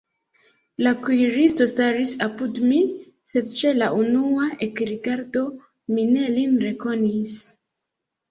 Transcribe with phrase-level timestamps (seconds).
[0.85, 2.79] La kuiristo staris apud mi,
[3.33, 5.43] sed ĉe la unua ekrigardo
[5.97, 7.37] mi ne lin rekonis.